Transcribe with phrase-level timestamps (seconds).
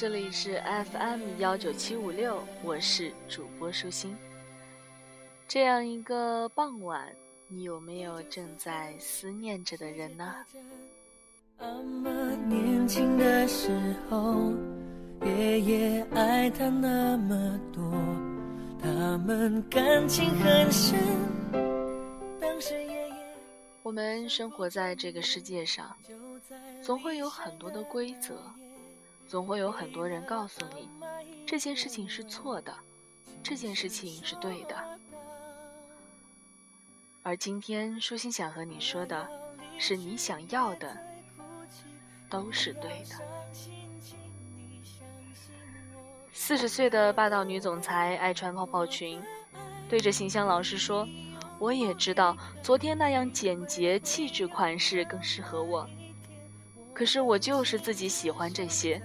[0.00, 0.58] 这里是
[0.94, 4.16] FM 幺九七五六，我是主播舒心。
[5.46, 7.14] 这样一个傍晚，
[7.48, 10.34] 你有没有正在思念着的人呢？
[12.48, 14.54] 年轻的时候，
[15.22, 17.92] 爷爷爱他那么多，
[18.82, 20.98] 他们感情很深。
[22.40, 23.14] 当时爷爷，
[23.82, 25.94] 我们生活在这个世界上，
[26.82, 28.40] 总会有很多的规则，
[29.30, 30.88] 总会有很多人告诉你，
[31.46, 32.74] 这件事情是错的，
[33.44, 34.74] 这件事情是对的。
[37.22, 39.28] 而今天，舒心想和你说的，
[39.78, 40.96] 是你想要的，
[42.28, 43.14] 都是对的。
[46.32, 49.22] 四十岁的霸道女总裁爱穿泡泡裙，
[49.88, 51.06] 对着形象老师说
[51.60, 55.88] ：“我也知道，昨天那样简洁、气质款式更适合我。
[56.92, 59.00] 可是我就是自己喜欢这些。”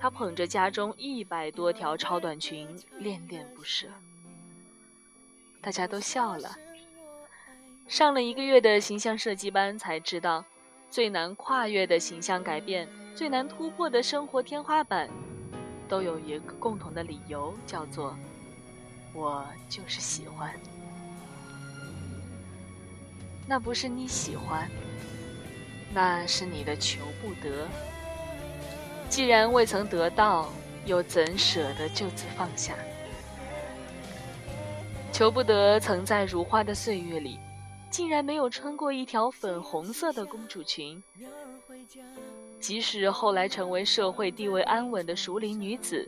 [0.00, 2.68] 她捧着家中一百多条超短裙，
[2.98, 3.88] 恋恋不舍。
[5.60, 6.56] 大家都笑了。
[7.88, 10.44] 上了一个月的形象设计班，才知道，
[10.88, 15.10] 最难跨越的形象改变，最难突破的生活天花板，
[15.88, 18.16] 都有一个共同的理由，叫做
[19.12, 20.54] “我就是喜欢”。
[23.48, 24.70] 那不是你喜欢，
[25.92, 27.66] 那是你的求不得。
[29.08, 30.50] 既然未曾得到，
[30.84, 32.74] 又怎舍得就此放下？
[35.12, 37.38] 求不得，曾在如花的岁月里。
[37.90, 41.02] 竟然没有穿过一条粉红色的公主裙。
[42.60, 46.06] 即使后来成为社会地位安稳的熟龄女子，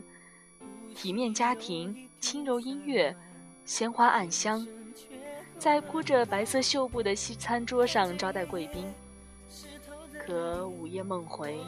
[0.95, 3.15] 体面家庭、轻柔音乐、
[3.65, 4.65] 鲜花暗香，
[5.57, 8.85] 在铺着白色绣布的西餐桌上招待贵宾。
[10.31, 11.59] 可午夜梦回，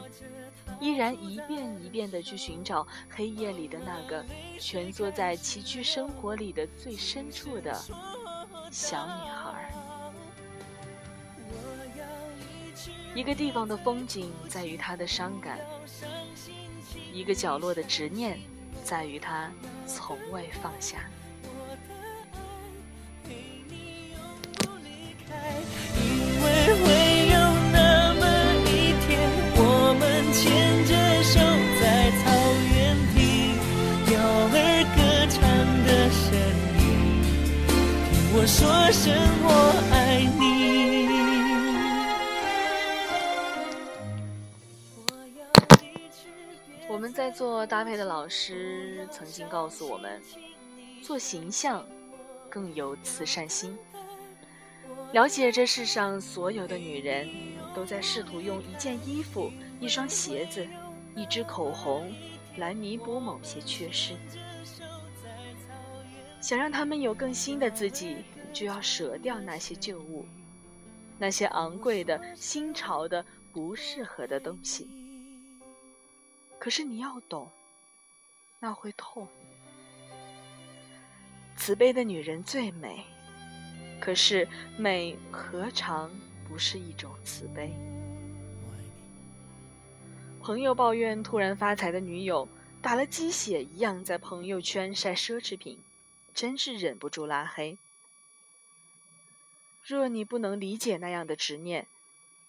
[0.80, 4.24] 依然一遍一遍地去寻找黑夜里的那个
[4.58, 7.78] 蜷缩在崎岖生活里的最深处的
[8.70, 9.70] 小女孩。
[13.14, 15.58] 一个地方的风景在于它的伤感，
[17.12, 18.40] 一个角落的执念
[18.82, 19.52] 在于它
[19.86, 21.04] 从未放下。
[47.66, 50.20] 搭配的老师曾经告诉我们，
[51.02, 51.86] 做形象
[52.50, 53.76] 更有慈善心。
[55.12, 57.28] 了解这世上所有的女人，
[57.74, 60.66] 都在试图用一件衣服、一双鞋子、
[61.14, 62.12] 一支口红
[62.56, 64.16] 来弥补某些缺失。
[66.40, 68.18] 想让他们有更新的自己，
[68.52, 70.26] 就要舍掉那些旧物，
[71.18, 75.03] 那些昂贵的、新潮的、不适合的东西。
[76.64, 77.50] 可是你要懂，
[78.58, 79.28] 那会痛。
[81.58, 83.04] 慈悲的女人最美，
[84.00, 84.48] 可是
[84.78, 86.10] 美何尝
[86.48, 87.70] 不是一种慈悲？
[90.42, 92.48] 朋友抱怨突然发财的女友
[92.80, 95.78] 打了鸡血一样在朋友圈晒奢侈品，
[96.32, 97.76] 真是忍不住拉黑。
[99.84, 101.86] 若你不能理解那样的执念，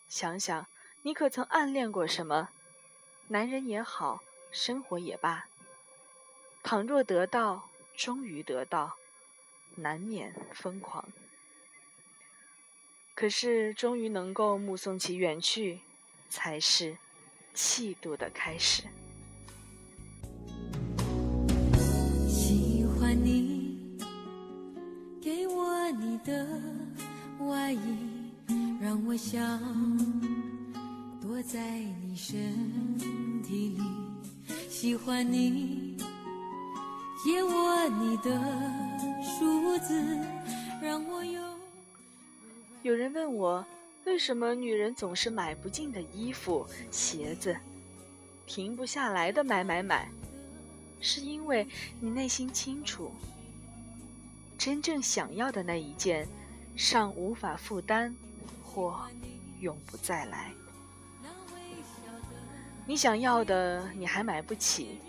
[0.07, 0.67] 想想
[1.01, 2.51] 你可曾暗恋过什么？
[3.27, 4.21] 男人也好，
[4.51, 5.47] 生活也罢，
[6.61, 8.97] 倘若得到，终于得到，
[9.75, 11.03] 难免疯狂。
[13.15, 15.79] 可是，终于能够目送其远去，
[16.29, 16.95] 才是
[17.53, 18.83] 气度的开始。
[22.29, 23.97] 喜欢你，
[25.19, 26.47] 给我你的
[27.39, 28.31] 外衣，
[28.79, 30.54] 让我想。
[31.27, 32.55] 躲在你身
[33.41, 33.81] 体里，
[34.69, 35.97] 喜欢你，
[37.23, 38.29] 借我你的
[39.23, 39.99] 梳子，
[40.79, 41.41] 让我有。
[42.83, 43.65] 有人问我，
[44.05, 47.57] 为什么女人总是买不尽的衣服、鞋子，
[48.45, 50.07] 停不下来的买买买？
[51.01, 51.67] 是因为
[51.99, 53.09] 你内心清楚，
[54.59, 56.27] 真正想要的那一件，
[56.75, 58.13] 尚无法负担，
[58.63, 59.09] 或
[59.59, 60.53] 永不再来。
[62.87, 64.99] 你想要的，你还买不起，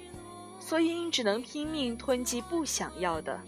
[0.59, 3.39] 所以你只能拼命吞积不想要的，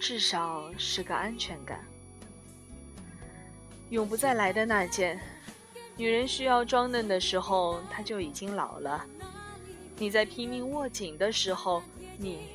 [0.00, 1.84] 至少是个安全感。
[3.90, 5.20] 永不再来的那件，
[5.96, 9.04] 女人需要装嫩的时候，她就已经老了；
[9.98, 11.82] 你在拼命握紧的时候，
[12.16, 12.48] 你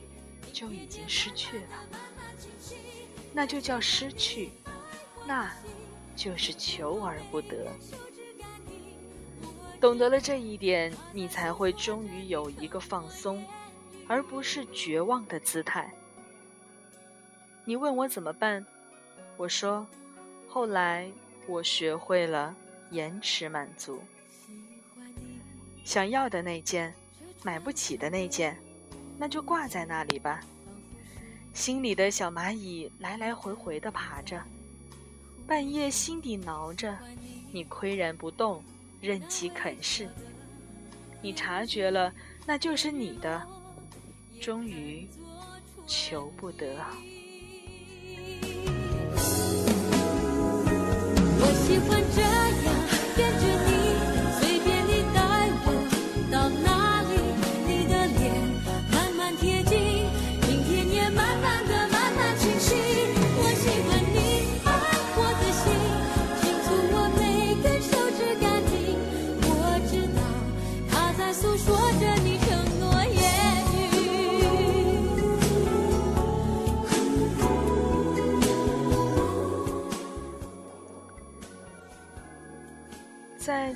[0.53, 1.67] 就已经失去了。
[3.33, 4.49] 那就叫失去，
[5.27, 5.53] 那
[6.15, 7.67] 就是求而不得。
[9.79, 13.43] 懂得了这一点，你才会终于有一个放松，
[14.07, 15.89] 而不是绝望的姿态。
[17.63, 18.65] 你问我怎么办，
[19.37, 19.87] 我说，
[20.49, 21.09] 后来
[21.47, 22.53] 我学会了
[22.91, 24.01] 延迟满足。
[25.85, 26.93] 想要的那件，
[27.41, 28.59] 买不起的那件，
[29.17, 30.41] 那就挂在那里吧。
[31.53, 34.43] 心里的小蚂蚁来来回回的爬着，
[35.47, 36.97] 半夜心底挠着，
[37.53, 38.61] 你岿然不动。
[39.01, 40.09] 任其啃噬，
[41.21, 42.13] 你察觉了，
[42.45, 43.41] 那就是你的，
[44.41, 45.07] 终于
[45.87, 46.75] 求不得。
[51.41, 52.38] 我喜欢这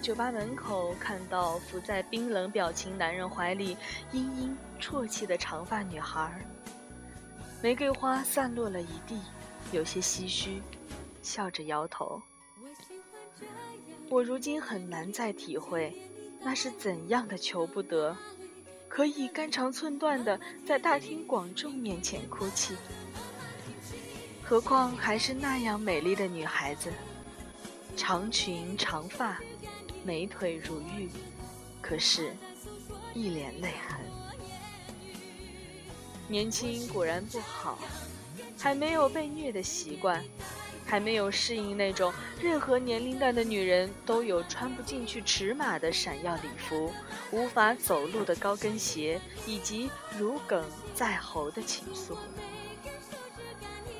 [0.03, 3.77] 酒吧门口看到伏在冰冷表情男人怀里
[4.11, 6.45] 嘤嘤啜泣的长发女孩，
[7.61, 9.17] 玫瑰花散落了一地，
[9.71, 10.61] 有些唏嘘，
[11.21, 12.21] 笑着摇头。
[14.09, 15.95] 我如今很难再体会，
[16.41, 18.13] 那是怎样的求不得，
[18.89, 22.75] 可以肝肠寸断的在大庭广众面前哭泣，
[24.43, 26.91] 何况还是那样美丽的女孩子，
[27.95, 29.39] 长裙长发。
[30.03, 31.09] 美腿如玉，
[31.81, 32.33] 可是，
[33.13, 33.99] 一脸泪痕。
[36.27, 37.79] 年轻果然不好，
[38.57, 40.23] 还没有被虐的习惯，
[40.85, 42.11] 还没有适应那种
[42.41, 46.91] 任何年龄段的女人都有穿不进去尺码的闪耀礼服，
[47.31, 50.63] 无法走路的高跟鞋，以及如鲠
[50.93, 52.17] 在喉的情愫。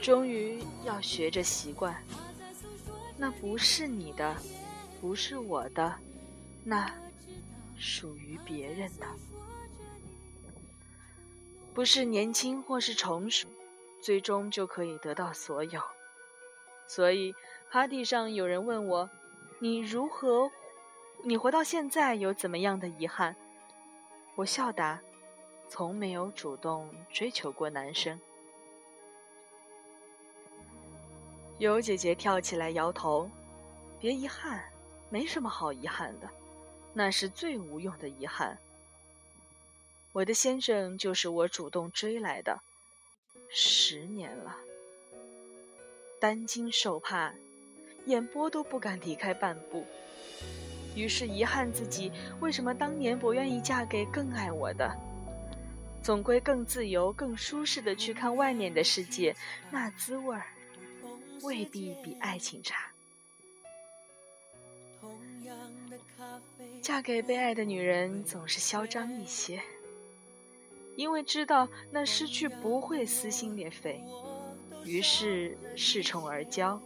[0.01, 1.95] 终于要学着习惯，
[3.17, 4.35] 那不是你的。
[5.03, 5.99] 不是我的，
[6.63, 6.89] 那
[7.75, 9.05] 属于别人的。
[11.73, 13.49] 不是年轻或是成熟，
[14.01, 15.81] 最终就可以得到所有。
[16.87, 17.35] 所以
[17.69, 19.09] ，party 上有人问我
[19.59, 20.49] ：“你如何？
[21.21, 23.35] 你活到现在有怎么样的遗憾？”
[24.35, 25.01] 我笑答
[25.67, 28.17] ：“从没有主动追求过男生。”
[31.59, 33.29] 有姐姐跳起来摇头
[33.99, 34.63] ：“别遗憾。”
[35.13, 36.27] 没什么好遗憾的，
[36.91, 38.57] 那是最无用的遗憾。
[40.11, 42.59] 我的先生就是我主动追来的，
[43.47, 44.57] 十年了，
[46.19, 47.31] 担惊受怕，
[48.07, 49.85] 眼波都不敢离开半步。
[50.95, 54.97] 于是遗憾自己为什么当年不愿意嫁给更爱我的。
[56.01, 59.35] 总归更自由、更舒适的去看外面的世界，
[59.69, 60.47] 那滋味儿
[61.43, 62.92] 未必比爱情差。
[66.83, 69.61] 嫁给被爱的女人总是嚣张一些，
[70.97, 74.03] 因为知道那失去不会撕心裂肺，
[74.83, 76.77] 于是恃宠而骄。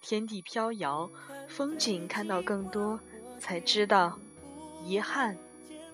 [0.00, 1.10] 天地飘摇，
[1.48, 2.98] 风景看到更多，
[3.40, 4.16] 才知道
[4.84, 5.36] 遗憾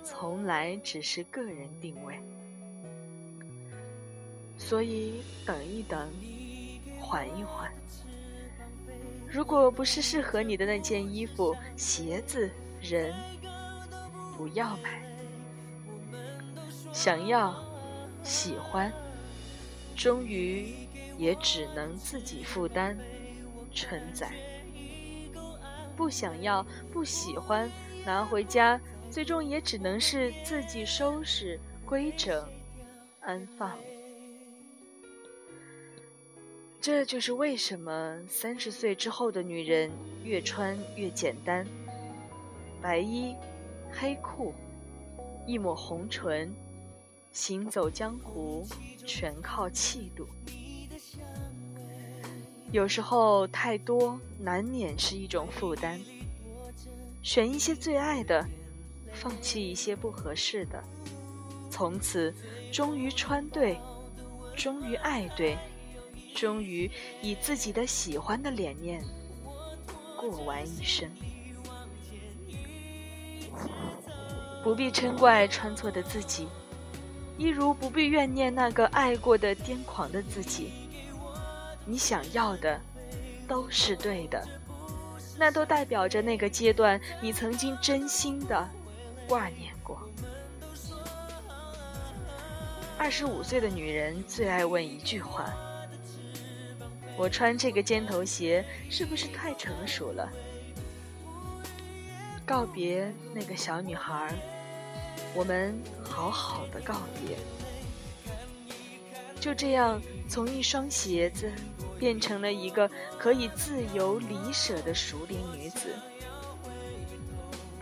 [0.05, 2.15] 从来只是个人定位。
[4.59, 6.11] 所以等一等，
[7.01, 7.73] 缓一缓。
[9.27, 12.51] 如果不是适合你的那件衣服、鞋子、
[12.81, 13.15] 人，
[14.37, 15.03] 不要买。
[16.93, 17.55] 想要、
[18.23, 18.93] 喜欢，
[19.97, 20.75] 终于
[21.17, 22.97] 也只能自己负担、
[23.73, 24.33] 承载。
[25.97, 27.71] 不想要、不喜欢，
[28.05, 28.81] 拿回家，
[29.11, 32.49] 最终也只能是自己收拾、规整、
[33.21, 33.77] 安放。
[36.81, 39.91] 这就是为什么三十岁之后的女人
[40.23, 41.67] 越穿越简单，
[42.81, 43.35] 白衣、
[43.93, 44.55] 黑裤、
[45.47, 46.53] 一抹红唇，
[47.33, 48.67] 行走江湖
[49.07, 50.27] 全靠气度。
[52.71, 56.01] 有时候太多难免是一种负担，
[57.23, 58.47] 选一些最爱的，
[59.13, 60.83] 放弃一些不合适的，
[61.71, 62.35] 从此
[62.71, 63.79] 终于穿对，
[64.57, 65.57] 终于爱对。
[66.35, 66.89] 终于
[67.21, 69.03] 以自己的喜欢的脸面
[70.17, 71.11] 过完一生。
[74.63, 76.49] 不必嗔怪穿错的自己，
[77.37, 80.73] 一如不必怨念那个爱过的癫狂的自己。
[81.87, 82.79] 你想要的，
[83.47, 84.47] 都是对的，
[85.39, 88.69] 那都代表着那个阶段你曾经真心的
[89.27, 89.99] 挂念过。
[92.99, 95.51] 二十五岁的女人最爱问一句话
[97.17, 100.29] ：“我穿这个尖头鞋是不是太成熟了？”
[102.49, 104.35] 告别那个小女孩，
[105.35, 107.37] 我们好好的告别。
[109.39, 110.01] 就这样，
[110.31, 111.53] 从一双鞋子
[111.99, 115.95] 变成了一个可以自由离舍的熟龄女子，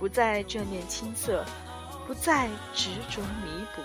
[0.01, 1.45] 不再眷恋青涩，
[2.05, 3.83] 不再执着弥补。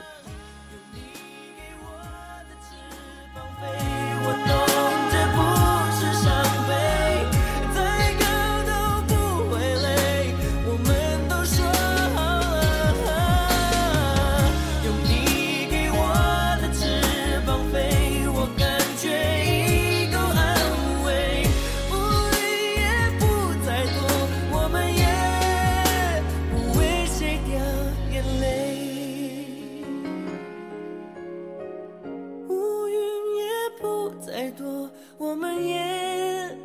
[34.41, 36.57] 再多，我们也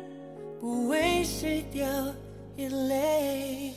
[0.59, 1.87] 不为谁掉
[2.55, 3.71] 眼泪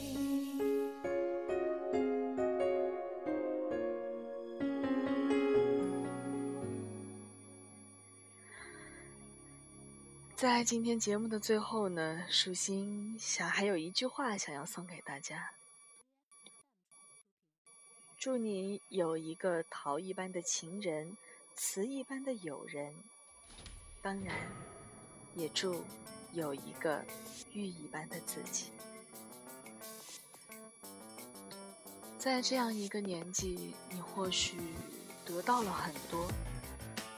[10.34, 15.50] 在今天节目的最后呢，舒心想还有一句话想要送给大家：
[18.16, 21.18] 祝你有一个桃一般的情人，
[21.54, 22.94] 瓷一般的友人，
[24.02, 24.34] 当然，
[25.34, 25.84] 也祝
[26.32, 27.04] 有一个
[27.52, 28.70] 玉一般的自己。
[32.18, 34.58] 在这样一个年纪，你或许
[35.24, 36.26] 得到了很多，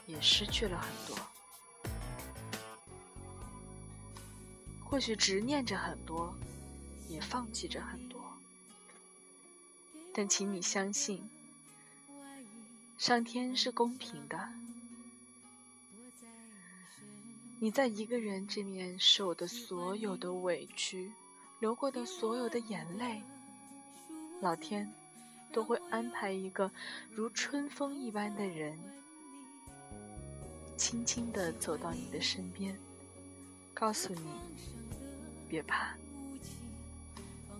[0.07, 1.17] 也失去了很多。
[4.83, 6.35] 或许执念着很多，
[7.07, 8.21] 也放弃着很多，
[10.13, 11.29] 但请你相信，
[12.97, 14.49] 上天是公平的。
[17.63, 21.09] 你在一个人这面受的所有的委屈，
[21.61, 23.23] 流过的所有的眼泪，
[24.41, 24.93] 老天
[25.53, 26.69] 都会安排一个
[27.09, 28.77] 如春风一般的人，
[30.75, 32.77] 轻轻地走到你的身边，
[33.73, 34.27] 告诉你。
[35.47, 35.95] 别怕，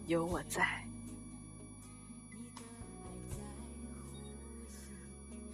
[0.06, 0.86] 有我在。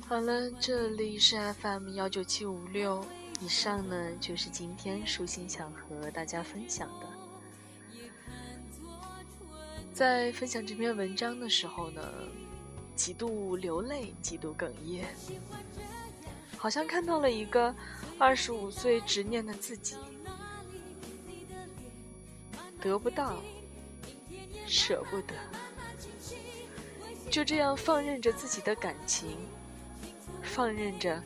[0.07, 3.05] 好了，这里是 FM 幺九七五六，
[3.41, 7.07] 以上呢就是今天舒心想和大家分享的。
[9.93, 12.01] 在分享这篇文章的时候呢，
[12.95, 15.05] 几度流泪，几度哽咽，
[16.57, 17.73] 好像看到了一个
[18.17, 19.95] 二十五岁执念的自己。
[22.81, 23.41] 得不到，
[24.65, 25.33] 舍不得，
[27.29, 29.35] 就这样放任着自己的感情，
[30.41, 31.21] 放任着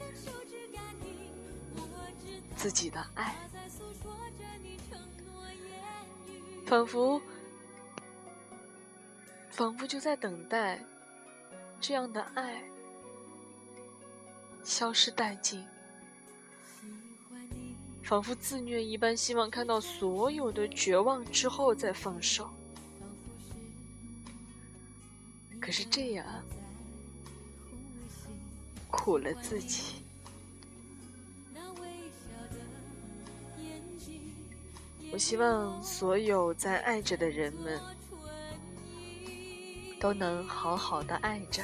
[2.64, 3.36] 自己的爱，
[6.66, 7.22] 仿佛，
[9.50, 10.82] 仿佛就在等待
[11.82, 12.64] 这样的爱
[14.64, 15.62] 消失殆尽。
[18.02, 22.50] 仿佛自虐一般，希望看到所有的绝望之后再放手。
[25.60, 26.26] 可是这样
[28.90, 30.03] 苦了自己。
[35.14, 37.80] 我希望所有在爱着的人们
[40.02, 41.64] 都能好好的爱着。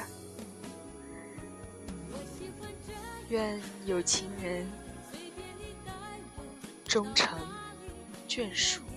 [3.28, 4.66] 愿有情人。
[6.90, 7.38] 终成
[8.26, 8.89] 眷属。